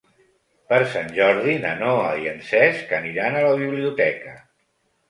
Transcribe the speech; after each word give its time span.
Per 0.71 0.79
Sant 0.93 1.11
Jordi 1.17 1.53
na 1.67 1.75
Noa 1.83 2.09
i 2.25 2.27
en 2.35 2.43
Cesc 2.49 2.99
aniran 3.03 3.39
a 3.39 3.47
la 3.51 3.57
biblioteca. 3.65 4.39